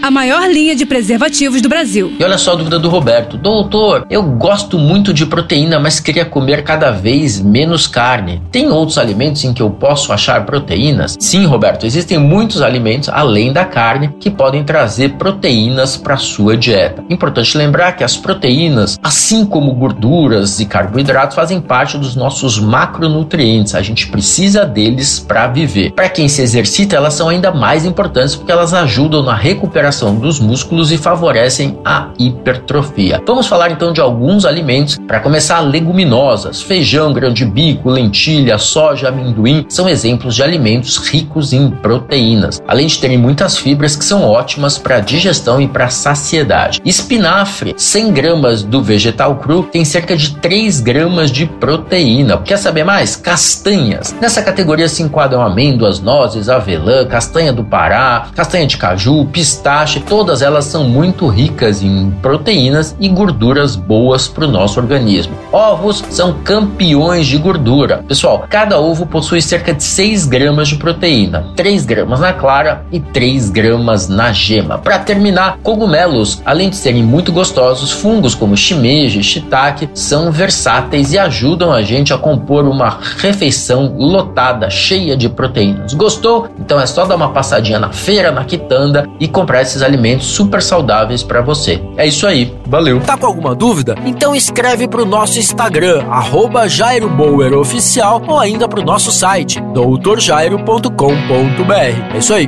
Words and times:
a 0.00 0.10
maior 0.10 0.48
linha 0.48 0.76
de 0.76 0.86
preservativos 0.86 1.60
do 1.60 1.68
Brasil. 1.68 2.12
E 2.18 2.24
olha 2.24 2.38
só 2.38 2.52
a 2.52 2.54
dúvida 2.54 2.78
do 2.78 2.88
Roberto. 2.88 3.36
Doutor, 3.36 4.06
eu 4.08 4.22
gosto 4.22 4.78
muito 4.78 5.12
de 5.12 5.26
proteína, 5.26 5.80
mas 5.80 5.98
queria 5.98 6.24
comer 6.24 6.62
cada 6.62 6.90
vez 6.90 7.40
menos 7.40 7.86
carne. 7.86 8.40
Tem 8.52 8.70
outros 8.70 8.96
alimentos 8.96 9.44
em 9.44 9.52
que 9.52 9.60
eu 9.60 9.70
posso 9.70 10.12
achar 10.12 10.46
proteínas? 10.46 11.16
Sim, 11.18 11.46
Roberto, 11.46 11.84
existem 11.84 12.18
muitos 12.18 12.62
alimentos 12.62 13.08
além 13.08 13.52
da 13.52 13.64
carne 13.64 14.10
que 14.20 14.30
podem 14.30 14.62
trazer 14.62 15.14
proteínas 15.14 15.96
para 15.96 16.16
sua 16.16 16.56
dieta. 16.56 17.04
Importante 17.10 17.58
lembrar 17.58 17.92
que 17.92 18.04
as 18.04 18.16
proteínas, 18.16 18.98
assim 19.02 19.44
como 19.44 19.72
gorduras 19.72 20.60
e 20.60 20.66
carboidratos, 20.66 21.34
fazem 21.34 21.60
parte 21.60 21.98
dos 21.98 22.14
nossos 22.14 22.58
macronutrientes. 22.58 23.74
A 23.74 23.82
gente 23.82 24.06
precisa 24.06 24.64
deles 24.64 25.18
para 25.18 25.48
viver. 25.48 25.92
Para 25.92 26.08
quem 26.08 26.28
se 26.28 26.40
exercita, 26.40 26.96
elas 26.96 27.14
são 27.14 27.28
ainda 27.28 27.50
mais 27.50 27.84
importantes 27.84 28.36
porque 28.36 28.52
elas 28.52 28.72
ajudam 28.72 29.22
na 29.22 29.34
recuperação 29.34 29.87
recuperação 29.88 30.14
dos 30.14 30.38
músculos 30.38 30.92
e 30.92 30.98
favorecem 30.98 31.78
a 31.84 32.08
hipertrofia. 32.18 33.20
Vamos 33.26 33.46
falar 33.46 33.70
então 33.70 33.92
de 33.92 34.00
alguns 34.00 34.44
alimentos. 34.44 34.98
Para 35.06 35.20
começar, 35.20 35.60
leguminosas, 35.60 36.62
feijão, 36.62 37.12
grão 37.12 37.32
de 37.32 37.44
bico, 37.44 37.88
lentilha, 37.88 38.58
soja, 38.58 39.08
amendoim 39.08 39.64
são 39.68 39.88
exemplos 39.88 40.34
de 40.34 40.42
alimentos 40.42 40.98
ricos 40.98 41.52
em 41.52 41.70
proteínas, 41.70 42.60
além 42.66 42.86
de 42.86 42.98
terem 42.98 43.18
muitas 43.18 43.56
fibras 43.56 43.96
que 43.96 44.04
são 44.04 44.24
ótimas 44.24 44.76
para 44.76 45.00
digestão 45.00 45.60
e 45.60 45.66
para 45.66 45.88
saciedade. 45.88 46.80
Espinafre, 46.84 47.74
100 47.76 48.12
gramas 48.12 48.62
do 48.62 48.82
vegetal 48.82 49.36
cru 49.36 49.62
tem 49.62 49.84
cerca 49.84 50.16
de 50.16 50.34
3 50.36 50.80
gramas 50.80 51.30
de 51.30 51.46
proteína. 51.46 52.38
Quer 52.38 52.58
saber 52.58 52.84
mais? 52.84 53.16
Castanhas. 53.16 54.14
Nessa 54.20 54.42
categoria 54.42 54.88
se 54.88 55.02
enquadram 55.02 55.42
amêndoas, 55.42 56.00
nozes, 56.00 56.48
avelã, 56.48 57.06
castanha 57.06 57.52
do 57.52 57.64
Pará, 57.64 58.28
castanha 58.34 58.66
de 58.66 58.76
caju, 58.76 59.26
pistache 59.26 59.77
todas 60.00 60.42
elas 60.42 60.64
são 60.64 60.84
muito 60.84 61.26
ricas 61.28 61.82
em 61.82 62.10
proteínas 62.22 62.96
e 62.98 63.08
gorduras 63.08 63.76
boas 63.76 64.26
para 64.26 64.44
o 64.44 64.50
nosso 64.50 64.80
organismo. 64.80 65.34
Ovos 65.52 66.04
são 66.10 66.32
campeões 66.42 67.26
de 67.26 67.38
gordura. 67.38 68.04
Pessoal, 68.08 68.44
cada 68.48 68.80
ovo 68.80 69.06
possui 69.06 69.40
cerca 69.40 69.72
de 69.72 69.82
6 69.82 70.26
gramas 70.26 70.68
de 70.68 70.76
proteína, 70.76 71.46
3 71.54 71.84
gramas 71.84 72.20
na 72.20 72.32
clara 72.32 72.84
e 72.90 72.98
3 72.98 73.50
gramas 73.50 74.08
na 74.08 74.32
gema. 74.32 74.78
Para 74.78 74.98
terminar, 74.98 75.58
cogumelos, 75.62 76.42
além 76.44 76.70
de 76.70 76.76
serem 76.76 77.02
muito 77.02 77.32
gostosos, 77.32 77.92
fungos 77.92 78.34
como 78.34 78.56
shimeji 78.56 79.22
shiitake 79.22 79.88
são 79.94 80.32
versáteis 80.32 81.12
e 81.12 81.18
ajudam 81.18 81.72
a 81.72 81.82
gente 81.82 82.12
a 82.12 82.18
compor 82.18 82.66
uma 82.66 82.98
refeição 83.18 83.94
lotada, 83.96 84.68
cheia 84.70 85.16
de 85.16 85.28
proteínas. 85.28 85.94
Gostou? 85.94 86.48
Então 86.58 86.80
é 86.80 86.86
só 86.86 87.04
dar 87.04 87.16
uma 87.16 87.30
passadinha 87.30 87.78
na 87.78 87.92
feira, 87.92 88.32
na 88.32 88.44
quitanda 88.44 89.08
e 89.20 89.28
comprar 89.28 89.62
esses 89.68 89.82
alimentos 89.82 90.26
super 90.26 90.62
saudáveis 90.62 91.22
para 91.22 91.40
você. 91.40 91.80
É 91.96 92.06
isso 92.06 92.26
aí, 92.26 92.52
valeu. 92.66 93.00
Tá 93.00 93.16
com 93.16 93.26
alguma 93.26 93.54
dúvida? 93.54 93.94
Então 94.04 94.34
escreve 94.34 94.88
pro 94.88 95.04
nosso 95.04 95.38
Instagram, 95.38 96.04
arroba 96.10 96.68
Jairo 96.68 97.08
Bauer 97.08 97.54
Oficial, 97.54 98.22
ou 98.26 98.38
ainda 98.38 98.68
pro 98.68 98.82
nosso 98.82 99.10
site, 99.12 99.60
doutorjairo.com.br. 99.72 102.14
É 102.14 102.18
isso 102.18 102.34
aí. 102.34 102.46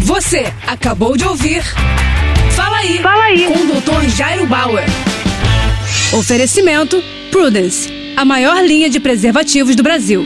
Você 0.00 0.52
acabou 0.66 1.16
de 1.16 1.24
ouvir 1.24 1.62
Fala 2.50 2.78
aí, 2.78 2.98
Fala 2.98 3.22
aí. 3.24 3.46
com 3.46 3.58
o 3.58 3.80
Dr. 3.80 4.08
Jairo 4.08 4.46
Bauer. 4.46 4.84
Oferecimento 6.12 7.02
Prudence, 7.30 7.90
a 8.16 8.24
maior 8.24 8.62
linha 8.62 8.90
de 8.90 9.00
preservativos 9.00 9.74
do 9.74 9.82
Brasil. 9.82 10.22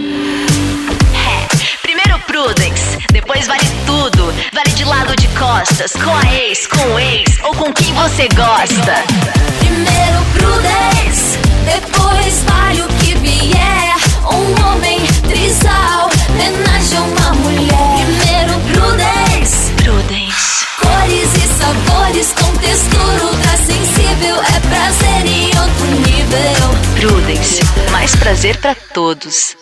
Primeiro 1.82 2.18
Prudence, 2.26 2.98
depois 3.12 3.46
vale 3.46 3.60
tudo. 3.86 4.32
Vale 4.52 4.70
de 4.74 4.84
lado 4.84 5.14
de 5.16 5.28
costas, 5.28 5.92
com 5.92 6.10
com 6.68 6.98
ex 6.98 7.38
ou 7.44 7.54
com 7.54 7.72
quem 7.72 7.92
você 7.94 8.28
gosta. 8.34 8.94
Primeiro 9.58 10.24
Prudence, 10.32 11.38
depois 11.64 12.42
vale 12.44 12.82
o 12.82 12.88
que 12.88 13.14
vier. 13.18 13.94
Um 14.24 14.66
homem 14.66 15.00
trisal, 15.28 16.10
homenagem 16.30 16.98
a 16.98 17.02
uma 17.02 17.34
mulher. 17.34 18.06
Primeiro 18.06 18.60
Prudence, 18.72 19.72
Prudence. 19.82 20.66
cores 20.80 21.30
e 21.34 21.48
sabores 21.58 22.32
com 22.32 22.52
textura 22.58 23.24
ultra 23.24 23.56
sensível. 23.56 24.36
É 24.36 24.60
prazer 24.68 25.26
em 25.26 25.46
outro 25.58 25.86
nível. 26.08 26.76
Prudence. 27.00 27.60
Mais 27.90 28.14
prazer 28.16 28.56
pra 28.58 28.74
todos. 28.74 29.56